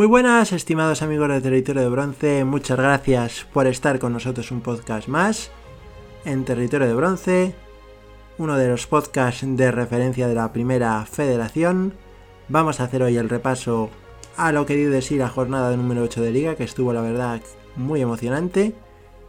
[0.00, 4.62] Muy buenas, estimados amigos de Territorio de Bronce, muchas gracias por estar con nosotros un
[4.62, 5.50] podcast más
[6.24, 7.54] en Territorio de Bronce,
[8.38, 11.92] uno de los podcasts de referencia de la primera federación.
[12.48, 13.90] Vamos a hacer hoy el repaso
[14.38, 17.02] a lo que dio de sí la jornada número 8 de liga, que estuvo la
[17.02, 17.42] verdad
[17.76, 18.72] muy emocionante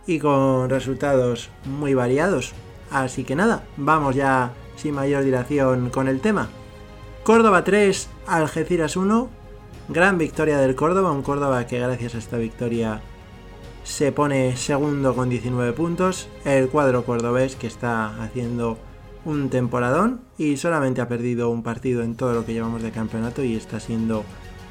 [0.08, 2.54] y con resultados muy variados.
[2.92, 6.48] Así que nada, vamos ya sin mayor dilación con el tema.
[7.24, 9.41] Córdoba 3, Algeciras 1,
[9.94, 13.02] Gran victoria del Córdoba, un Córdoba que gracias a esta victoria
[13.84, 16.30] se pone segundo con 19 puntos.
[16.46, 18.78] El cuadro cordobés que está haciendo
[19.26, 23.44] un temporadón y solamente ha perdido un partido en todo lo que llevamos de campeonato
[23.44, 24.24] y está siendo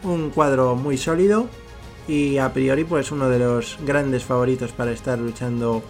[0.04, 1.48] un cuadro muy sólido
[2.08, 5.82] y a priori pues uno de los grandes favoritos para estar luchando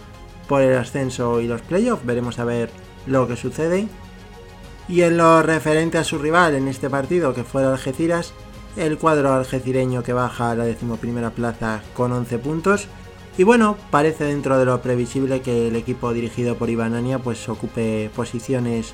[0.49, 2.05] por el ascenso y los playoffs.
[2.05, 2.69] Veremos a ver
[3.07, 3.87] lo que sucede.
[4.89, 8.33] Y en lo referente a su rival en este partido que fue el Algeciras,
[8.75, 12.87] el cuadro algecireño que baja a la decimoprimera plaza con 11 puntos.
[13.37, 18.09] Y bueno, parece dentro de lo previsible que el equipo dirigido por Ibanania pues ocupe
[18.15, 18.93] posiciones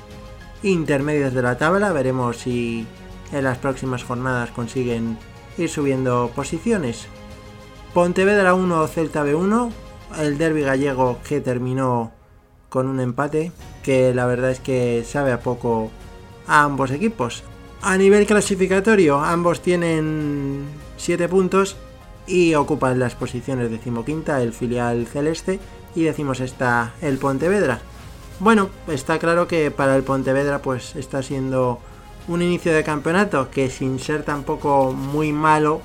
[0.62, 1.92] intermedias de la tabla.
[1.92, 2.86] Veremos si
[3.32, 5.18] en las próximas jornadas consiguen
[5.56, 7.06] ir subiendo posiciones.
[7.94, 9.70] Pontevedra 1, Celta B1.
[10.18, 12.12] El derby gallego que terminó
[12.68, 15.90] con un empate que la verdad es que sabe a poco
[16.46, 17.42] a ambos equipos.
[17.80, 21.76] A nivel clasificatorio, ambos tienen 7 puntos
[22.26, 25.60] y ocupan las posiciones decimoquinta el filial celeste
[25.94, 27.80] y decimos está el Pontevedra.
[28.40, 31.78] Bueno, está claro que para el Pontevedra pues está siendo
[32.26, 35.80] un inicio de campeonato que sin ser tampoco muy malo,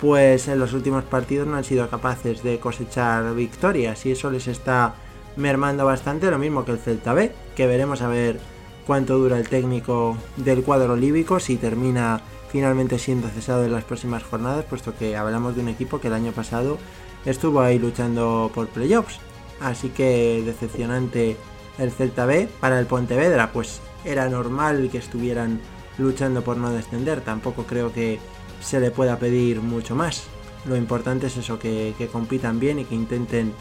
[0.00, 4.48] pues en los últimos partidos no han sido capaces de cosechar victorias y eso les
[4.48, 4.94] está
[5.36, 8.40] mermando bastante, lo mismo que el Celta B, que veremos a ver
[8.86, 14.22] cuánto dura el técnico del cuadro líbico, si termina finalmente siendo cesado en las próximas
[14.22, 16.78] jornadas, puesto que hablamos de un equipo que el año pasado
[17.24, 19.18] estuvo ahí luchando por playoffs.
[19.60, 21.36] Así que decepcionante
[21.78, 22.48] el Celta B.
[22.60, 25.60] Para el Pontevedra, pues era normal que estuvieran
[25.98, 27.20] luchando por no descender.
[27.20, 28.20] Tampoco creo que
[28.60, 30.24] se le pueda pedir mucho más.
[30.66, 33.52] Lo importante es eso, que, compitan bien y que intenten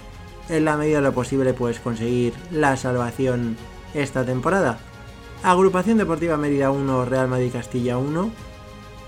[0.49, 3.57] en la medida de lo posible pues conseguir la salvación
[3.93, 4.79] esta temporada.
[5.43, 8.31] Agrupación Deportiva Mérida 1, Real Madrid Castilla 1.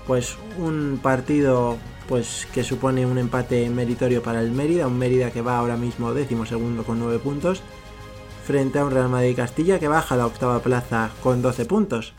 [0.06, 1.76] Pues un partido
[2.08, 6.14] pues que supone un empate meritorio para el Mérida, un Mérida que va ahora mismo
[6.14, 7.62] décimo segundo con 9 puntos,
[8.44, 12.14] frente a un Real Madrid Castilla que baja a la octava plaza con 12 puntos.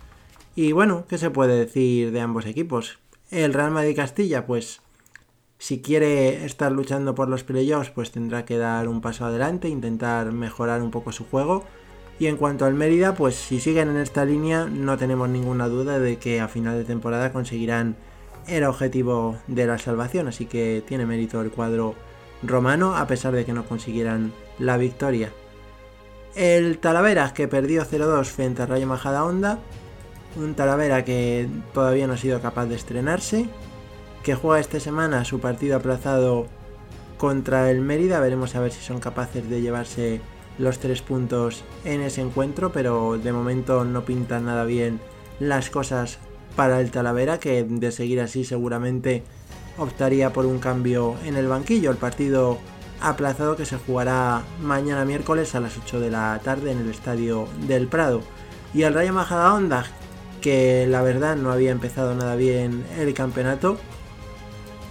[0.56, 3.00] Y bueno, ¿qué se puede decir de ambos equipos?
[3.32, 4.82] El Real Madrid Castilla, pues
[5.58, 10.32] si quiere estar luchando por los playoffs, pues tendrá que dar un paso adelante, intentar
[10.32, 11.66] mejorar un poco su juego
[12.20, 16.00] y en cuanto al Mérida, pues si siguen en esta línea, no tenemos ninguna duda
[16.00, 17.96] de que a final de temporada conseguirán
[18.46, 20.28] el objetivo de la salvación.
[20.28, 21.96] Así que tiene mérito el cuadro
[22.44, 25.32] romano, a pesar de que no consiguieran la victoria.
[26.36, 29.60] El Talavera, que perdió 0-2 frente a Rayo Majada Honda.
[30.36, 33.48] Un Talavera que todavía no ha sido capaz de estrenarse.
[34.24, 36.48] Que juega esta semana su partido aplazado
[37.18, 38.20] contra el Mérida.
[38.20, 40.20] Veremos a ver si son capaces de llevarse
[40.60, 45.00] los tres puntos en ese encuentro, pero de momento no pintan nada bien
[45.40, 46.20] las cosas
[46.56, 49.24] para el Talavera, que de seguir así seguramente
[49.78, 51.90] optaría por un cambio en el banquillo.
[51.90, 52.60] El partido
[53.02, 57.48] aplazado que se jugará mañana miércoles a las 8 de la tarde en el estadio
[57.66, 58.22] del Prado.
[58.74, 59.86] Y el Rayo Majadahonda,
[60.42, 63.78] que la verdad no había empezado nada bien el campeonato,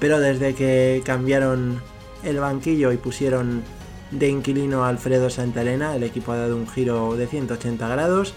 [0.00, 1.82] pero desde que cambiaron
[2.24, 3.62] el banquillo y pusieron
[4.10, 8.34] de inquilino Alfredo Santalena, el equipo ha dado un giro de 180 grados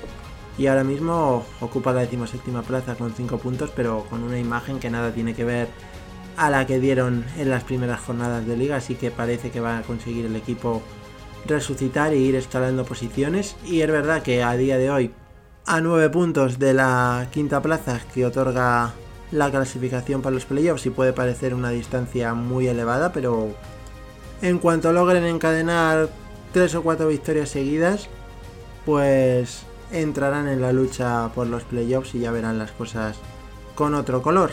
[0.57, 4.89] y ahora mismo ocupa la decimoséptima plaza con 5 puntos, pero con una imagen que
[4.89, 5.69] nada tiene que ver
[6.38, 9.79] a la que dieron en las primeras jornadas de liga, así que parece que va
[9.79, 10.81] a conseguir el equipo
[11.45, 13.56] resucitar e ir escalando posiciones.
[13.65, 15.13] Y es verdad que a día de hoy,
[15.65, 18.94] a 9 puntos de la quinta plaza que otorga
[19.31, 23.56] la clasificación para los playoffs, y puede parecer una distancia muy elevada, pero
[24.41, 26.09] en cuanto logren encadenar
[26.51, 28.09] tres o cuatro victorias seguidas,
[28.85, 33.17] pues entrarán en la lucha por los playoffs y ya verán las cosas
[33.75, 34.51] con otro color.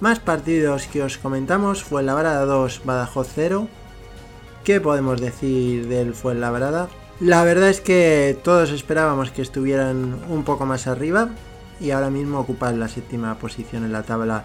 [0.00, 3.68] Más partidos que os comentamos, Fuenlabrada 2, Badajoz 0.
[4.64, 6.88] ¿Qué podemos decir del Fuenlabrada?
[7.20, 11.28] La verdad es que todos esperábamos que estuvieran un poco más arriba
[11.80, 14.44] y ahora mismo ocupan la séptima posición en la tabla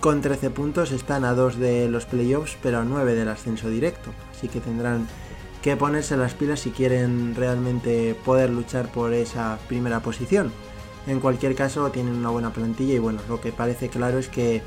[0.00, 4.10] con 13 puntos están a 2 de los playoffs, pero a 9 del ascenso directo.
[4.30, 5.08] Así que tendrán
[5.62, 10.52] que ponerse las pilas si quieren realmente poder luchar por esa primera posición.
[11.06, 14.62] En cualquier caso, tienen una buena plantilla y bueno, lo que parece claro es que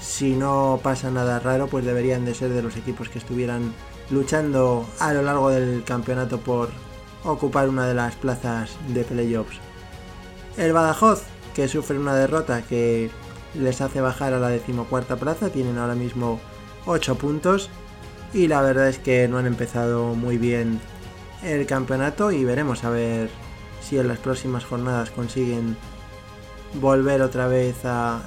[0.00, 3.74] si no pasa nada raro, pues deberían de ser de los equipos que estuvieran
[4.10, 6.70] luchando a lo largo del campeonato por
[7.24, 9.58] ocupar una de las plazas de playoffs.
[10.56, 11.22] El Badajoz,
[11.54, 13.10] que sufre una derrota que
[13.54, 16.40] les hace bajar a la decimocuarta plaza, tienen ahora mismo
[16.86, 17.70] 8 puntos
[18.32, 20.80] y la verdad es que no han empezado muy bien
[21.42, 23.30] el campeonato y veremos a ver
[23.80, 25.76] si en las próximas jornadas consiguen
[26.80, 28.22] volver otra vez a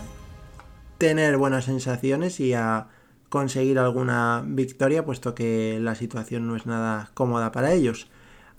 [0.98, 2.88] tener buenas sensaciones y a
[3.30, 8.08] conseguir alguna victoria, puesto que la situación no es nada cómoda para ellos.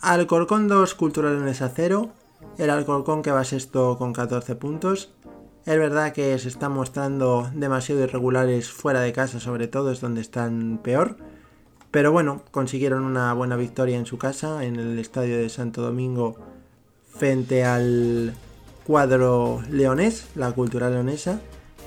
[0.00, 2.10] Alcorcón 2, Cultural a 0.
[2.58, 5.14] El Alcorcón que va sexto con 14 puntos.
[5.66, 10.20] Es verdad que se están mostrando demasiado irregulares fuera de casa, sobre todo es donde
[10.20, 11.16] están peor.
[11.90, 16.36] Pero bueno, consiguieron una buena victoria en su casa, en el estadio de Santo Domingo,
[17.16, 18.34] frente al
[18.86, 21.40] cuadro leonés, la cultura leonesa.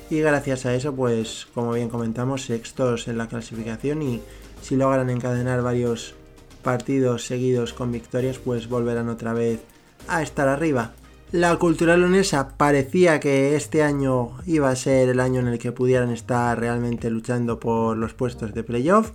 [0.10, 4.22] Y gracias a eso, pues como bien comentamos, sextos en la clasificación y
[4.62, 6.16] si logran encadenar varios
[6.64, 9.60] partidos seguidos con victorias, pues volverán otra vez
[10.08, 10.94] a estar arriba.
[11.34, 15.74] La cultura leonesa parecía que este año iba a ser el año en el que
[15.74, 19.12] pudieran estar realmente luchando por los puestos de playoff,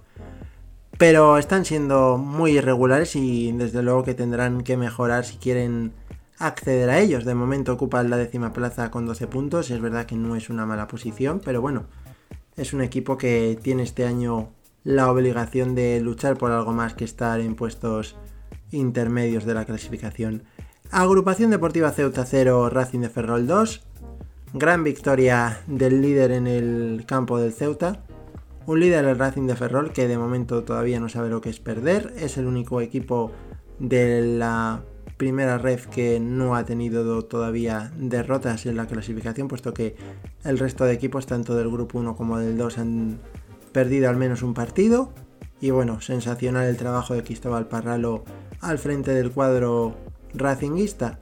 [0.99, 5.95] pero están siendo muy irregulares y desde luego que tendrán que mejorar si quieren
[6.39, 7.25] acceder a ellos.
[7.25, 9.71] De momento ocupan la décima plaza con 12 puntos.
[9.71, 11.87] Es verdad que no es una mala posición, pero bueno,
[12.59, 14.51] es un equipo que tiene este año
[14.85, 18.17] la obligación de luchar por algo más que estar en puestos
[18.71, 20.43] intermedios de la clasificación.
[20.95, 23.81] Agrupación Deportiva Ceuta 0, Racing de Ferrol 2.
[24.53, 28.05] Gran victoria del líder en el campo del Ceuta.
[28.67, 31.61] Un líder el Racing de Ferrol que de momento todavía no sabe lo que es
[31.61, 32.13] perder.
[32.19, 33.33] Es el único equipo
[33.79, 34.83] de la
[35.17, 39.97] primera ref que no ha tenido todavía derrotas en la clasificación, puesto que
[40.45, 43.19] el resto de equipos, tanto del grupo 1 como del 2, han
[43.73, 45.11] perdido al menos un partido.
[45.59, 48.25] Y bueno, sensacional el trabajo de Cristóbal Parralo
[48.61, 51.19] al frente del cuadro racinguista.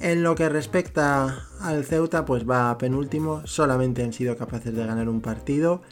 [0.00, 5.08] En lo que respecta al Ceuta, pues va penúltimo, solamente han sido capaces de ganar
[5.08, 5.82] un partido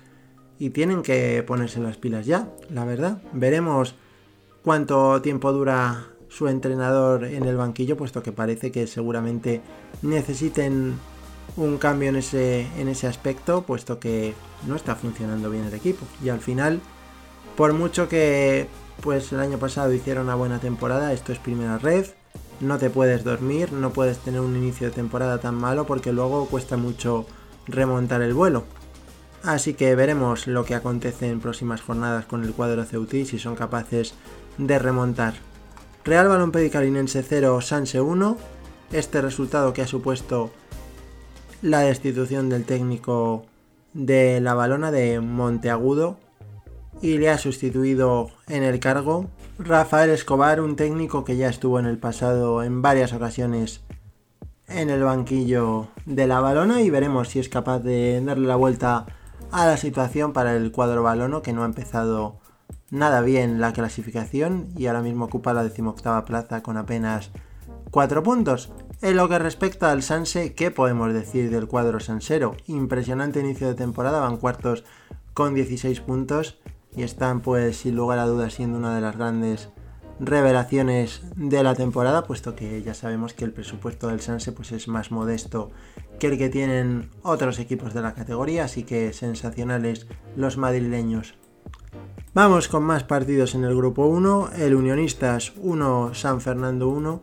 [0.59, 3.23] y tienen que ponerse las pilas ya, la verdad.
[3.33, 3.95] Veremos
[4.65, 9.63] cuánto tiempo dura su entrenador en el banquillo, puesto que parece que seguramente
[10.03, 10.95] necesiten
[11.57, 14.35] un cambio en ese, en ese aspecto, puesto que
[14.67, 16.05] no está funcionando bien el equipo.
[16.23, 16.81] Y al final,
[17.57, 18.67] por mucho que
[19.01, 22.07] pues el año pasado hicieron una buena temporada, esto es primera red,
[22.61, 26.47] no te puedes dormir, no puedes tener un inicio de temporada tan malo porque luego
[26.47, 27.27] cuesta mucho
[27.67, 28.65] remontar el vuelo.
[29.43, 33.57] Así que veremos lo que acontece en próximas jornadas con el cuadro Ceutí si son
[33.57, 34.15] capaces
[34.59, 35.35] de remontar.
[36.05, 38.37] Real Balón Calinense 0, Sanse 1.
[38.93, 40.51] Este resultado que ha supuesto
[41.63, 43.47] la destitución del técnico
[43.93, 46.19] de la balona de Monteagudo
[47.03, 49.31] y le ha sustituido en el cargo
[49.63, 53.83] Rafael Escobar, un técnico que ya estuvo en el pasado en varias ocasiones
[54.67, 59.05] en el banquillo de la balona y veremos si es capaz de darle la vuelta
[59.53, 62.39] a la situación para el cuadro balono que no ha empezado
[62.89, 67.31] nada bien la clasificación y ahora mismo ocupa la decimoctava plaza con apenas
[67.91, 68.73] 4 puntos.
[69.03, 72.57] En lo que respecta al Sanse, ¿qué podemos decir del cuadro sansero?
[72.67, 74.85] Impresionante inicio de temporada, van cuartos
[75.35, 76.60] con 16 puntos
[76.97, 79.71] y están pues sin lugar a dudas siendo una de las grandes
[80.21, 84.87] revelaciones de la temporada, puesto que ya sabemos que el presupuesto del Sanse pues es
[84.87, 85.71] más modesto
[86.19, 90.07] que el que tienen otros equipos de la categoría, así que sensacionales
[90.37, 91.35] los madrileños.
[92.35, 97.23] Vamos con más partidos en el grupo 1, el Unionistas 1, San Fernando 1,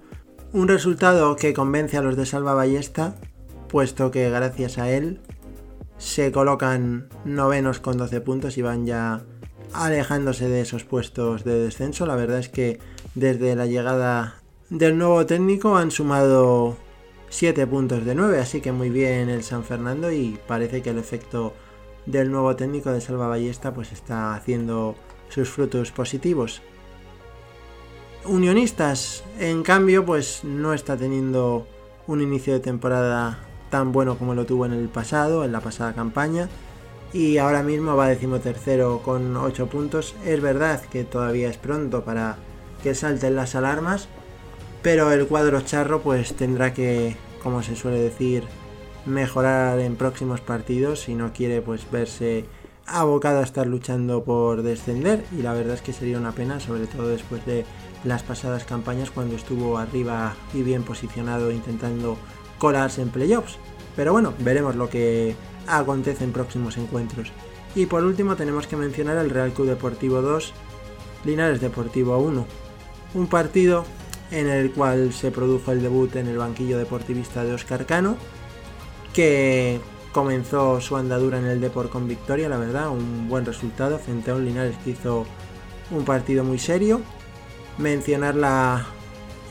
[0.54, 3.16] un resultado que convence a los de Salva Ballesta,
[3.70, 5.22] puesto que gracias a él
[5.98, 9.24] se colocan novenos con 12 puntos y van ya
[9.74, 12.06] alejándose de esos puestos de descenso.
[12.06, 12.80] La verdad es que
[13.16, 14.36] desde la llegada
[14.70, 16.78] del nuevo técnico han sumado
[17.30, 20.98] 7 puntos de 9, así que muy bien el San Fernando y parece que el
[20.98, 21.54] efecto
[22.06, 24.96] del nuevo técnico de Salva Ballesta pues está haciendo
[25.30, 26.62] sus frutos positivos.
[28.26, 31.68] Unionistas, en cambio, pues no está teniendo
[32.08, 35.94] un inicio de temporada tan bueno como lo tuvo en el pasado, en la pasada
[35.94, 36.50] campaña,
[37.14, 40.16] y ahora mismo va decimotercero con 8 puntos.
[40.26, 42.38] Es verdad que todavía es pronto para
[42.84, 44.08] que salten las alarmas,
[44.82, 48.44] pero el cuadro charro pues tendrá que, como se suele decir,
[49.06, 52.46] mejorar en próximos partidos si no quiere pues verse
[52.86, 56.88] abocado a estar luchando por descender y la verdad es que sería una pena sobre
[56.88, 57.66] todo después de
[58.04, 62.18] las pasadas campañas cuando estuvo arriba y bien posicionado intentando
[62.58, 63.58] colarse en playoffs
[63.96, 65.36] Pero bueno, veremos lo que
[65.68, 67.32] acontece en próximos encuentros.
[67.76, 70.54] Y por último tenemos que mencionar el Real Club Deportivo 2,
[71.26, 72.46] Linares Deportivo 1.
[73.14, 73.86] Un partido
[74.32, 78.18] en el cual se produjo el debut en el banquillo deportivista de Oscar Cano,
[79.14, 79.80] que
[80.12, 84.36] comenzó su andadura en el Deport con victoria, la verdad, un buen resultado frente a
[84.36, 85.26] un Linares que hizo
[85.92, 87.02] un partido muy serio.
[87.78, 88.88] Mencionar la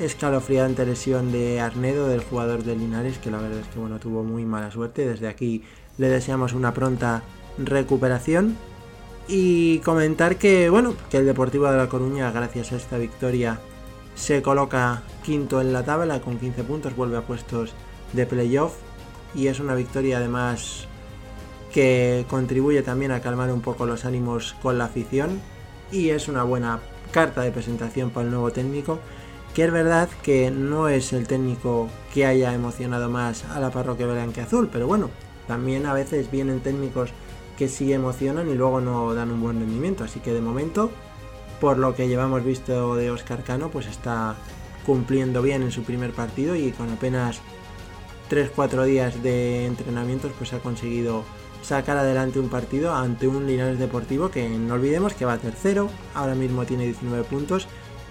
[0.01, 4.25] escalofriante lesión de Arnedo, del jugador de Linares, que la verdad es que bueno, tuvo
[4.25, 5.07] muy mala suerte.
[5.07, 5.63] Desde aquí
[5.99, 7.23] le deseamos una pronta
[7.59, 8.57] recuperación.
[9.29, 13.59] Y comentar que bueno, que el Deportivo de La Coruña, gracias a esta victoria,
[14.15, 17.75] se coloca quinto en la tabla con 15 puntos, vuelve a puestos
[18.13, 18.75] de playoff
[19.35, 20.87] y es una victoria además
[21.73, 25.41] que contribuye también a calmar un poco los ánimos con la afición
[25.93, 28.99] y es una buena carta de presentación para el nuevo técnico
[29.55, 34.07] que es verdad que no es el técnico que haya emocionado más a la parroquia
[34.43, 35.11] azul pero bueno,
[35.47, 37.11] también a veces vienen técnicos
[37.57, 40.91] que sí emocionan y luego no dan un buen rendimiento, así que de momento,
[41.61, 44.37] por lo que llevamos visto de Oscar Cano, pues está
[44.85, 47.41] cumpliendo bien en su primer partido y con apenas
[48.31, 51.25] 3-4 días de entrenamientos pues ha conseguido
[51.63, 56.35] sacar adelante un partido ante un Linares Deportivo que no olvidemos que va tercero, ahora
[56.35, 57.67] mismo tiene 19 puntos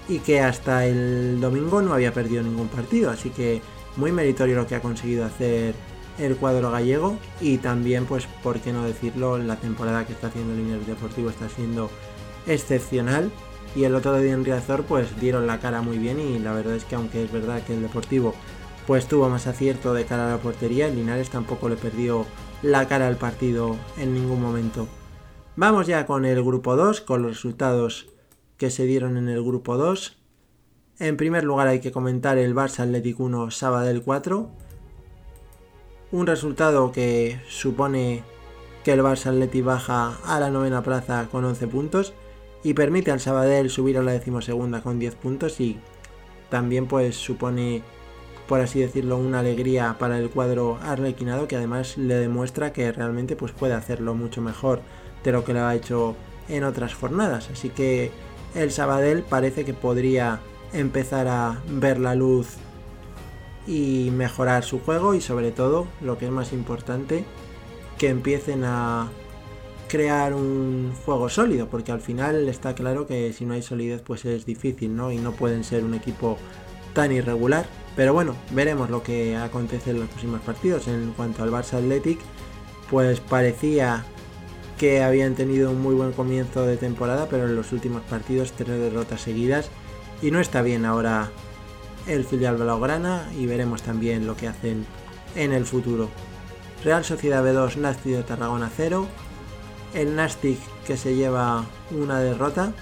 [0.10, 3.62] y que hasta el domingo no había perdido ningún partido, así que
[3.96, 5.74] muy meritorio lo que ha conseguido hacer
[6.18, 10.56] el cuadro gallego y también pues por qué no decirlo la temporada que está haciendo
[10.56, 11.90] Linares Deportivo está siendo
[12.48, 13.32] excepcional
[13.76, 16.76] y el otro día en Riazor pues dieron la cara muy bien y la verdad
[16.76, 18.34] es que aunque es verdad que el Deportivo
[18.88, 22.26] pues tuvo más acierto de cara a la portería, el Linares tampoco le perdió
[22.62, 24.88] la cara al partido en ningún momento.
[25.56, 28.08] Vamos ya con el grupo 2, con los resultados
[28.58, 30.18] que se dieron en el grupo 2.
[31.00, 34.52] En primer lugar hay que comentar el Barça Atlético 1 Sabadell 4.
[36.12, 38.24] Un resultado que supone
[38.84, 42.14] que el Barça Atleti baja a la novena plaza con 11 puntos
[42.64, 45.80] y permite al Sabadell subir a la decimosegunda con 10 puntos y
[46.50, 47.82] también pues supone
[48.48, 53.36] por así decirlo una alegría para el cuadro arlequinado que además le demuestra que realmente
[53.36, 54.82] pues puede hacerlo mucho mejor
[55.24, 56.16] de lo que lo ha hecho
[56.48, 57.50] en otras jornadas.
[57.52, 58.12] Así que
[58.54, 60.40] el Sabadell parece que podría
[60.74, 62.58] empezar a ver la luz
[63.68, 67.26] y mejorar su juego y sobre todo, lo que es más importante,
[67.98, 69.10] que empiecen a
[69.88, 74.26] crear un juego sólido, porque al final está claro que si no hay solidez pues
[74.26, 75.12] es difícil, ¿no?
[75.12, 76.38] Y no pueden ser un equipo
[76.94, 77.66] tan irregular.
[77.96, 80.88] Pero bueno, veremos lo que acontece en los próximos partidos.
[80.88, 82.20] En cuanto al Barça Athletic,
[82.90, 84.06] pues parecía
[84.78, 88.80] que habían tenido un muy buen comienzo de temporada, pero en los últimos partidos tres
[88.80, 89.70] derrotas seguidas
[90.22, 91.32] y no está bien ahora
[92.08, 94.86] el filial Blaugrana y veremos también lo que hacen
[95.36, 96.10] en el futuro.
[96.84, 99.08] Real Sociedad B2, Nastic de Tarragona 0.
[99.94, 102.74] El Nastic que se lleva una derrota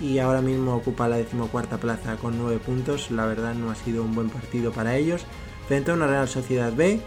[0.00, 3.10] y ahora mismo ocupa la decimocuarta plaza con 9 puntos.
[3.10, 5.24] La verdad no ha sido un buen partido para ellos.
[5.68, 7.00] Frente a una Real Sociedad B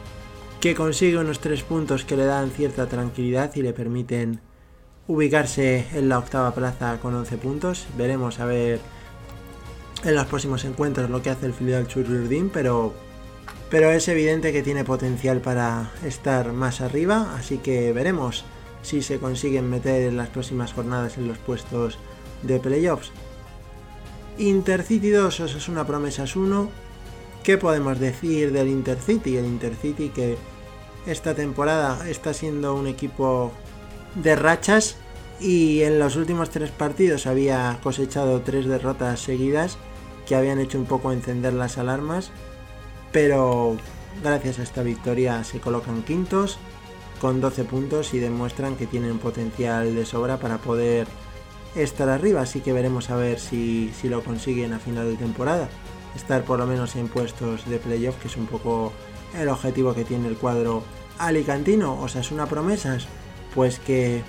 [0.60, 4.39] que consigue unos 3 puntos que le dan cierta tranquilidad y le permiten
[5.07, 7.86] ubicarse en la octava plaza con 11 puntos.
[7.98, 8.79] Veremos a ver
[10.03, 12.93] en los próximos encuentros lo que hace el filial Chururdin, pero,
[13.69, 18.43] pero es evidente que tiene potencial para estar más arriba, así que veremos
[18.81, 21.98] si se consiguen meter en las próximas jornadas en los puestos
[22.41, 23.12] de playoffs.
[24.38, 26.69] Intercity 2, eso es una promesa 1.
[27.43, 29.38] ¿Qué podemos decir del Intercity?
[29.38, 30.38] El Intercity que
[31.05, 33.51] esta temporada está siendo un equipo
[34.15, 34.98] de rachas
[35.39, 39.77] y en los últimos tres partidos había cosechado tres derrotas seguidas
[40.25, 42.32] que habían hecho un poco encender las alarmas,
[43.12, 43.77] pero
[44.22, 46.58] gracias a esta victoria se colocan quintos
[47.20, 51.08] con 12 puntos y demuestran que tienen potencial de sobra para poder
[51.75, 55.70] estar arriba, así que veremos a ver si, si lo consiguen a final de temporada,
[56.15, 58.92] estar por lo menos en puestos de playoff, que es un poco
[59.39, 60.84] el objetivo que tiene el cuadro
[61.18, 62.98] alicantino, o sea, es una promesa,
[63.56, 64.22] pues que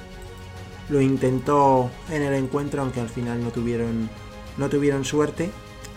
[0.89, 4.09] lo intentó en el encuentro, aunque al final no tuvieron,
[4.57, 5.51] no tuvieron suerte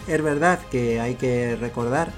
[0.07, 2.11] es verdad que hay que recordar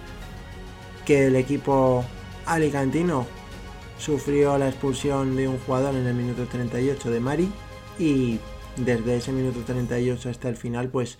[1.06, 2.06] que el equipo
[2.46, 3.26] alicantino
[3.98, 7.52] sufrió la expulsión de un jugador en el minuto 38 de Mari
[7.98, 8.40] y
[8.78, 11.18] desde ese minuto 38 hasta el final pues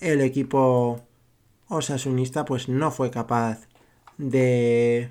[0.00, 1.00] el equipo
[1.68, 3.68] osasunista pues no fue capaz
[4.18, 5.10] de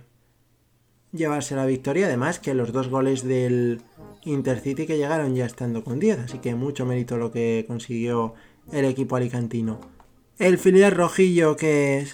[1.11, 2.05] llevarse la victoria.
[2.05, 3.81] Además que los dos goles del
[4.23, 8.35] Intercity que llegaron ya estando con 10 así que mucho mérito lo que consiguió
[8.71, 9.79] el equipo alicantino
[10.39, 12.07] el filial rojillo que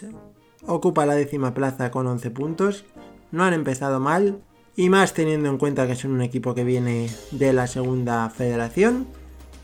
[0.65, 2.85] ocupa la décima plaza con 11 puntos
[3.31, 4.41] no han empezado mal,
[4.77, 9.07] y más teniendo en cuenta que son un equipo que viene de la segunda federación.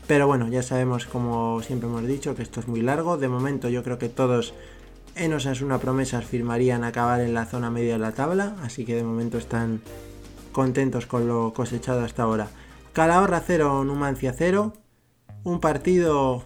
[0.08, 3.16] Pero bueno, ya sabemos, como siempre hemos dicho, que esto es muy largo.
[3.16, 4.54] De momento yo creo que todos
[5.14, 9.04] en Osasuna Promesas firmarían acabar en la zona media de la tabla, así que de
[9.04, 9.80] momento están
[10.50, 12.48] contentos con lo cosechado hasta ahora.
[12.92, 14.72] Calahorra 0, Numancia 0.
[15.44, 16.42] Un partido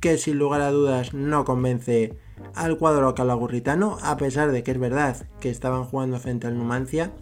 [0.00, 2.18] que sin lugar a dudas no convence
[2.54, 7.12] al cuadro calagurritano, a pesar de que es verdad que estaban jugando frente al Numancia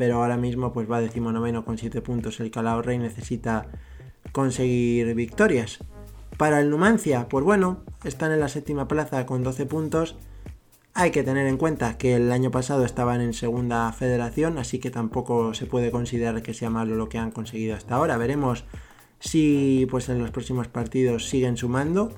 [0.00, 3.66] pero ahora mismo pues va decimonoveno con 7 puntos el Calahorra necesita
[4.32, 5.80] conseguir victorias.
[6.38, 10.16] Para el Numancia, pues bueno, están en la séptima plaza con 12 puntos.
[10.94, 14.90] Hay que tener en cuenta que el año pasado estaban en segunda federación, así que
[14.90, 18.16] tampoco se puede considerar que sea malo lo que han conseguido hasta ahora.
[18.16, 18.64] Veremos
[19.20, 22.10] si pues en los próximos partidos siguen sumando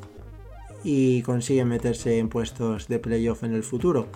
[0.84, 4.06] y consiguen meterse en puestos de playoff en el futuro.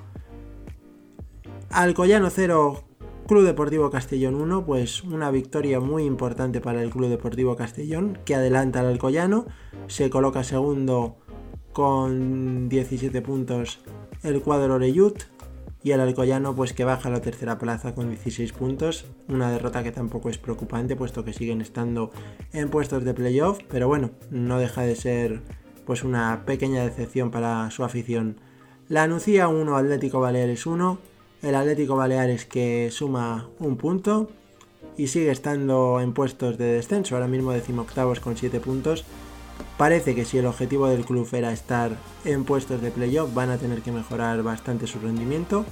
[1.71, 2.85] Alcoyano 0,
[3.27, 8.35] Club Deportivo Castellón 1, pues una victoria muy importante para el Club Deportivo Castellón, que
[8.35, 9.47] adelanta al Alcoyano,
[9.89, 11.19] se coloca segundo
[11.73, 13.81] con 17 puntos
[14.23, 15.36] el cuadro Oreyut
[15.87, 19.85] y el Alcoyano pues que baja a la tercera plaza con 16 puntos, una derrota
[19.85, 22.11] que tampoco es preocupante puesto que siguen estando
[22.53, 25.43] en puestos de playoff, pero bueno, no deja de ser
[25.85, 28.41] pues una pequeña decepción para su afición.
[28.89, 30.99] La Nucía 1, Atlético Baleares 1,
[31.43, 34.29] el Atlético Baleares que suma un punto
[34.97, 39.05] y sigue estando en puestos de descenso, ahora mismo decimoctavos con 7 puntos.
[39.79, 43.59] Parece que si el objetivo del club era estar en puestos de playoff, van a
[43.59, 45.67] tener que mejorar bastante su rendimiento.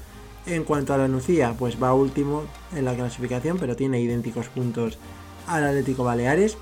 [0.47, 4.99] En cuanto a la Nucía, pues va último en la clasificación, pero tiene idénticos puntos
[5.47, 6.59] al Atlético Baleares.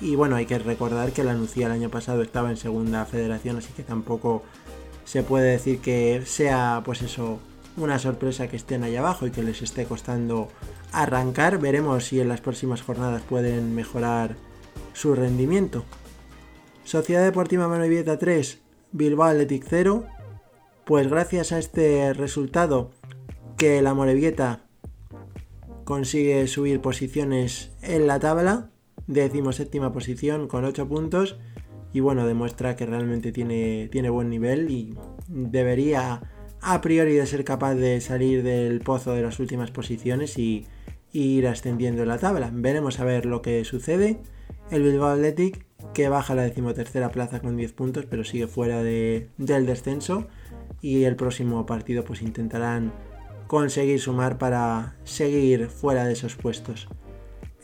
[0.00, 3.56] Y bueno, hay que recordar que la Nucía el año pasado estaba en segunda federación,
[3.56, 4.44] así que tampoco
[5.04, 7.40] se puede decir que sea, pues eso,
[7.76, 10.48] una sorpresa que estén ahí abajo y que les esté costando
[10.92, 11.58] arrancar.
[11.58, 14.36] Veremos si en las próximas jornadas pueden mejorar
[14.92, 15.84] su rendimiento.
[16.86, 20.06] Sociedad Deportiva Manovieta 3, Bilbao Athletic 0.
[20.84, 22.92] Pues gracias a este resultado
[23.56, 24.68] que la Morevieta
[25.82, 28.70] consigue subir posiciones en la tabla,
[29.50, 31.40] séptima posición con 8 puntos
[31.92, 34.94] y bueno, demuestra que realmente tiene, tiene buen nivel y
[35.26, 36.22] debería
[36.60, 40.68] a priori de ser capaz de salir del pozo de las últimas posiciones y,
[41.12, 42.50] ir ascendiendo en la tabla.
[42.52, 44.20] Veremos a ver lo que sucede.
[44.70, 45.65] El Bilbao Athletic
[45.96, 50.26] que baja la decimotercera plaza con 10 puntos pero sigue fuera del descenso
[50.82, 52.92] y el próximo partido pues intentarán
[53.46, 56.86] conseguir sumar para seguir fuera de esos puestos.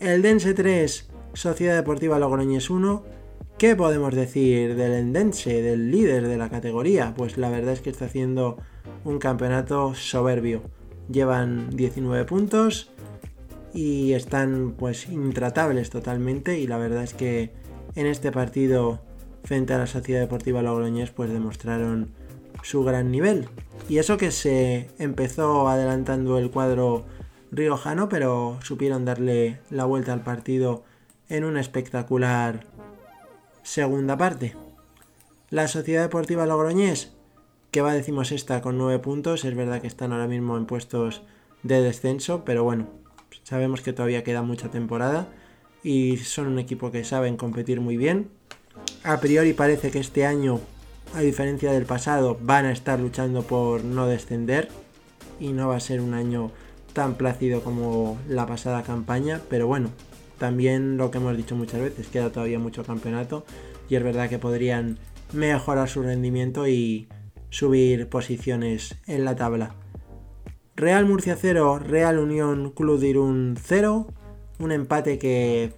[0.01, 3.05] El Dense 3, Sociedad Deportiva Logroñés 1.
[3.59, 7.13] ¿Qué podemos decir del Endense, del líder de la categoría?
[7.15, 8.57] Pues la verdad es que está haciendo
[9.05, 10.63] un campeonato soberbio.
[11.11, 12.93] Llevan 19 puntos
[13.75, 17.61] y están pues intratables totalmente y la verdad es que
[17.95, 19.01] en este partido
[19.45, 22.11] frente a la Sociedad Deportiva Logroñés pues demostraron
[22.63, 23.49] su gran nivel.
[23.89, 27.05] Y eso que se empezó adelantando el cuadro
[27.51, 30.85] riojano, pero supieron darle la vuelta al partido
[31.29, 32.65] en una espectacular
[33.63, 34.55] segunda parte.
[35.51, 37.13] La Sociedad Deportiva Logroñés
[37.73, 39.45] que va decimos esta con 9 puntos.
[39.45, 41.23] Es verdad que están ahora mismo en puestos
[41.65, 42.87] de descenso, pero bueno,
[43.43, 45.29] sabemos que todavía queda mucha temporada
[45.83, 48.29] y son un equipo que saben competir muy bien.
[49.05, 50.61] A priori parece que este año,
[51.15, 54.69] a diferencia del pasado, van a estar luchando por no descender
[55.41, 56.51] y no va a ser un año
[56.93, 59.91] tan plácido como la pasada campaña, pero bueno,
[60.39, 63.45] también lo que hemos dicho muchas veces, queda todavía mucho campeonato
[63.89, 64.99] y es verdad que podrían
[65.33, 67.09] mejorar su rendimiento y
[67.51, 69.75] subir posiciones en la tabla.
[70.75, 74.07] Real Murcia 0, Real Unión Club de Irún 0.
[74.63, 75.73] Un empate que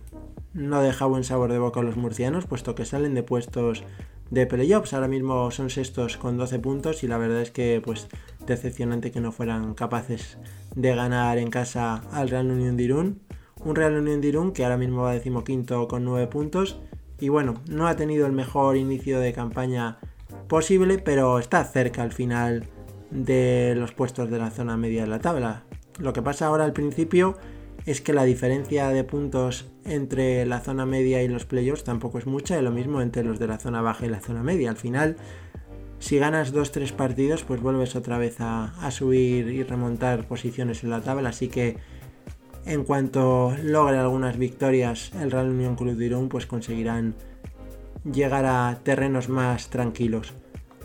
[0.53, 3.83] no deja buen sabor de boca a los murcianos, puesto que salen de puestos
[4.31, 4.93] de playoffs.
[4.93, 8.09] Ahora mismo son sextos con 12 puntos y la verdad es que pues
[8.47, 10.37] decepcionante que no fueran capaces
[10.77, 13.21] de ganar en casa al Real Unión de Irún.
[13.65, 16.79] Un Real Unión de Irún que ahora mismo va decimoquinto con 9 puntos
[17.19, 19.97] y bueno, no ha tenido el mejor inicio de campaña
[20.47, 22.69] posible, pero está cerca al final
[23.11, 25.65] de los puestos de la zona media de la tabla.
[25.99, 27.39] Lo que pasa ahora al principio
[27.87, 32.27] es que la diferencia de puntos entre la zona media y los playoffs tampoco es
[32.27, 34.71] mucha, y lo mismo entre los de la zona baja y la zona media.
[34.71, 35.17] Al final,
[35.99, 41.03] si ganas 2-3 partidos, pues vuelves otra vez a, subir y remontar posiciones en la
[41.03, 41.29] tabla.
[41.29, 41.77] Así que
[42.65, 47.15] en cuanto logre algunas victorias el Real Unión Club de Irún, pues conseguirán
[48.11, 50.33] llegar a terrenos más tranquilos.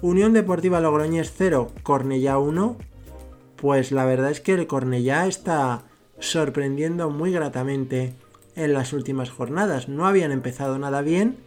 [0.01, 2.77] Unión Deportiva Logroñés 0, Cornellá 1.
[3.57, 5.83] pues la verdad es que el Cornellá está
[6.19, 8.13] sorprendiendo muy gratamente
[8.55, 9.87] en las últimas jornadas.
[9.87, 11.37] No habían empezado nada bien,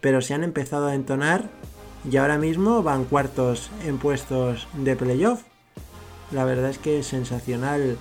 [0.00, 1.50] pero se han empezado a entonar
[2.10, 5.42] y ahora mismo van cuartos en puestos de playoff.
[6.30, 7.96] La verdad es que es sensacional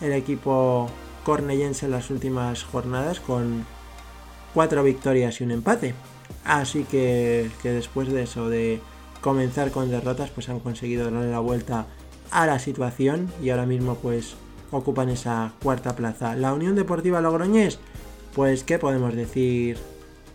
[0.00, 0.88] el equipo
[1.24, 3.64] cornellense en las últimas jornadas con
[4.52, 5.94] cuatro victorias y un empate.
[6.44, 8.80] Así que, que después de eso, de
[9.20, 11.86] comenzar con derrotas, pues han conseguido darle la vuelta
[12.30, 14.36] a la situación y ahora mismo pues
[14.76, 16.36] ocupan esa cuarta plaza.
[16.36, 17.78] La Unión Deportiva Logroñés,
[18.34, 19.78] pues qué podemos decir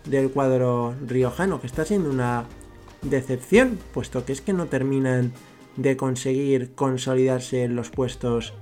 [0.05, 2.45] del cuadro riojano, que está siendo una
[3.01, 5.33] decepción, puesto que es que no terminan
[5.75, 8.53] de conseguir consolidarse en los puestos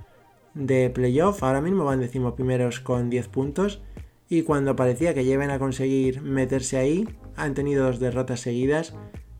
[0.53, 1.43] de playoff.
[1.43, 3.81] Ahora mismo van primeros con 10 puntos
[4.29, 8.93] y cuando parecía que lleven a conseguir meterse ahí, han tenido dos derrotas seguidas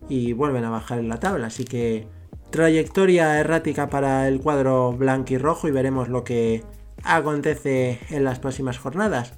[0.08, 1.48] y vuelven a bajar en la tabla.
[1.48, 2.08] Así que
[2.50, 6.64] trayectoria errática para el cuadro blanco y rojo y veremos lo que
[7.04, 9.34] acontece en las próximas jornadas.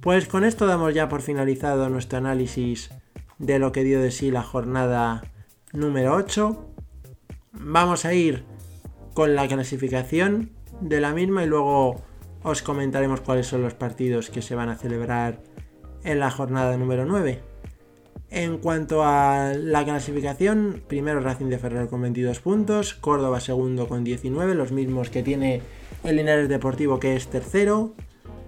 [0.00, 2.90] Pues con esto damos ya por finalizado nuestro análisis
[3.38, 5.22] de lo que dio de sí la jornada
[5.72, 6.70] número 8.
[7.52, 8.44] Vamos a ir
[9.14, 12.02] con la clasificación de la misma y luego
[12.42, 15.40] os comentaremos cuáles son los partidos que se van a celebrar
[16.02, 17.53] en la jornada número 9.
[18.36, 24.02] En cuanto a la clasificación, primero Racing de Ferrer con 22 puntos, Córdoba segundo con
[24.02, 25.62] 19, los mismos que tiene
[26.02, 27.94] el Linares Deportivo que es tercero,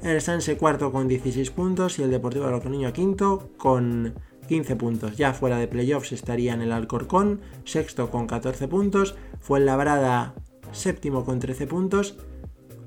[0.02, 4.14] el Sanse cuarto con 16 puntos y el Deportivo Niño quinto con
[4.48, 5.16] 15 puntos.
[5.16, 10.34] Ya fuera de playoffs estarían el Alcorcón, sexto con 14 puntos, fue el Labrada
[10.72, 12.16] séptimo con 13 puntos,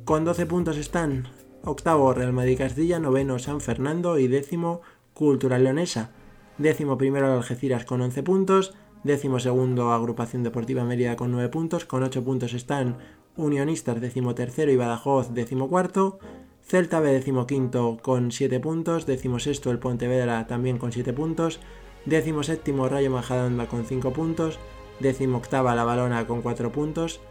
[0.04, 1.30] con 12 puntos están
[1.64, 4.82] octavo Real Madrid Castilla, noveno San Fernando y décimo
[5.14, 6.12] Cultural Leonesa.
[6.60, 8.74] Décimo primero Algeciras con 11 puntos,
[9.06, 12.98] décimo segundo Agrupación Deportiva Mérida con 9 puntos, con 8 puntos están
[13.38, 16.20] Unionistas décimo tercero y Badajoz décimo cuarto,
[16.62, 21.62] Celta B quinto con 7 puntos, décimo sexto el Pontevedra también con 7 puntos,
[22.04, 24.60] décimo séptimo Rayo Majadahonda con 5 puntos,
[25.00, 27.22] décimo octava La Balona con 4 puntos,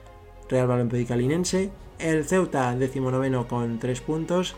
[0.48, 4.56] Real Balompié Calinense, el Ceuta décimo noveno con 3 puntos.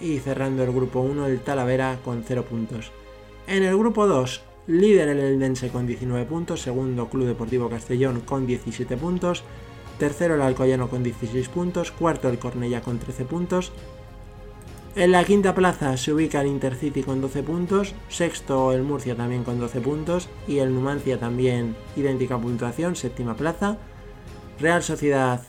[0.00, 2.90] Y cerrando el grupo 1 el Talavera con 0 puntos.
[3.50, 8.46] En el grupo 2, líder el Eldense con 19 puntos, segundo Club Deportivo Castellón con
[8.46, 9.42] 17 puntos,
[9.98, 13.72] tercero el Alcoyano con 16 puntos, cuarto el Cornella con 13 puntos,
[14.94, 19.42] en la quinta plaza se ubica el Intercity con 12 puntos, sexto el Murcia también
[19.42, 23.78] con 12 puntos y el Numancia también idéntica puntuación, séptima plaza.
[24.60, 25.42] Real Sociedad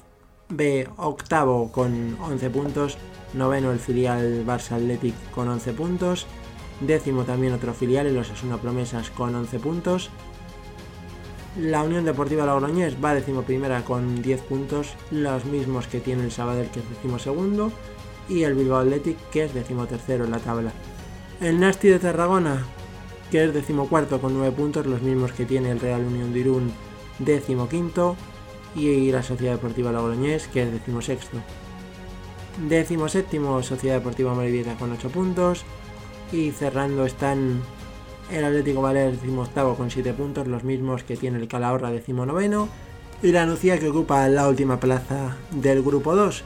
[0.49, 2.97] B octavo con 11 puntos,
[3.35, 6.25] noveno el filial Barça Athletic con 11 puntos,
[6.81, 10.09] décimo también otro filial, el Osasuna Promesas con 11 puntos.
[11.59, 16.31] La Unión Deportiva Logroñés va décimo primera con 10 puntos, los mismos que tiene el
[16.31, 17.71] Sabadell que es décimo segundo
[18.29, 20.71] y el Bilbao Athletic que es decimotercero en la tabla.
[21.41, 22.65] El Nasti de Tarragona
[23.31, 26.71] que es decimocuarto con 9 puntos, los mismos que tiene el Real Unión de Irún
[27.19, 28.15] decimoquinto
[28.75, 31.37] y la Sociedad Deportiva Logroñés que es decimosexto.
[32.67, 35.65] Décimo séptimo Sociedad Deportiva Morivieta con 8 puntos
[36.31, 37.61] y cerrando están
[38.31, 42.69] el Atlético Valer decimoctavo con 7 puntos, los mismos que tiene el Calahorra decimonoveno
[43.21, 46.43] y la Nucía que ocupa la última plaza del grupo 2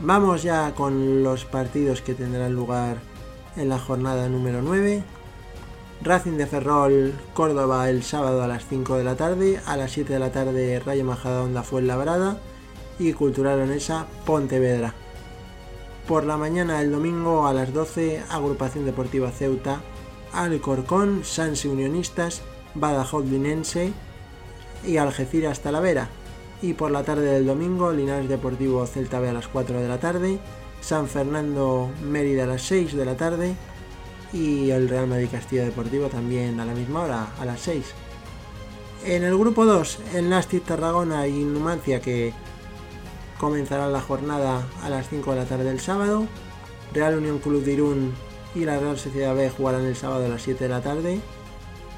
[0.00, 2.98] Vamos ya con los partidos que tendrán lugar
[3.56, 5.02] en la jornada número 9.
[6.02, 10.12] Racing de Ferrol, Córdoba el sábado a las 5 de la tarde, a las 7
[10.12, 12.38] de la tarde Rayo Majadahonda Labrada
[13.00, 14.94] y Cultural Onesa Pontevedra.
[16.08, 19.82] Por la mañana el domingo a las 12 Agrupación Deportiva Ceuta,
[20.32, 22.40] Alcorcón, Sanse Unionistas,
[22.74, 23.92] Badajoz Linense
[24.86, 26.08] y Algeciras Talavera
[26.62, 30.00] y por la tarde del domingo Linares Deportivo Celta B a las 4 de la
[30.00, 30.38] tarde,
[30.80, 33.54] San Fernando Mérida a las 6 de la tarde
[34.32, 37.84] y el Real Madrid Castilla Deportivo también a la misma hora, a las 6.
[39.04, 42.32] En el grupo 2, el Nastic Tarragona y Numancia que
[43.38, 46.26] comenzará la jornada a las 5 de la tarde del sábado,
[46.92, 48.14] Real Unión Club de Irún
[48.54, 51.20] y la Real Sociedad B jugarán el sábado a las 7 de la tarde,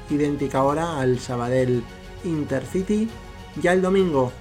[0.09, 1.83] idéntica hora al Sabadell
[2.23, 3.09] Intercity.
[3.61, 4.31] Ya el domingo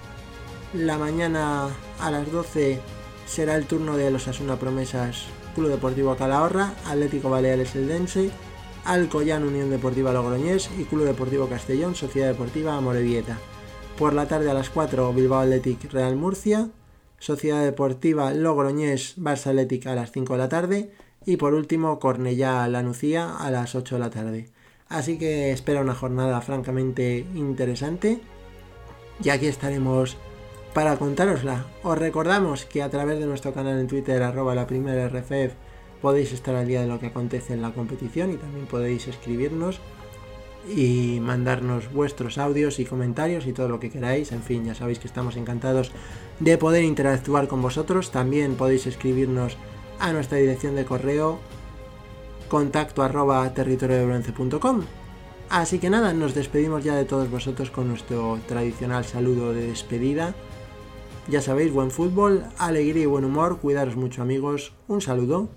[0.74, 2.80] la mañana a las 12
[3.26, 8.30] será el turno de los Asuna Promesas Club Deportivo Calahorra, Atlético Baleares Eldense,
[8.84, 13.38] Alcoyán Unión Deportiva Logroñés y Club Deportivo Castellón Sociedad Deportiva Amorebieta.
[13.98, 16.68] Por la tarde a las 4 Bilbao Athletic Real Murcia,
[17.20, 20.90] Sociedad Deportiva Logroñés Barça a las 5 de la tarde
[21.26, 24.48] y por último Cornellá Lanucía a las 8 de la tarde.
[24.88, 28.20] Así que espera una jornada francamente interesante
[29.22, 30.16] y aquí estaremos
[30.72, 31.66] para contárosla.
[31.82, 35.52] Os recordamos que a través de nuestro canal en Twitter, arroba la primera RFF,
[36.00, 39.78] podéis estar al día de lo que acontece en la competición y también podéis escribirnos
[40.68, 44.32] y mandarnos vuestros audios y comentarios y todo lo que queráis.
[44.32, 45.92] En fin, ya sabéis que estamos encantados
[46.38, 48.10] de poder interactuar con vosotros.
[48.10, 49.56] También podéis escribirnos
[49.98, 51.38] a nuestra dirección de correo
[52.48, 53.52] contacto arroba.
[55.48, 60.34] Así que nada, nos despedimos ya de todos vosotros con nuestro tradicional saludo de despedida.
[61.28, 65.48] Ya sabéis, buen fútbol, alegría y buen humor, cuidaros mucho amigos, un saludo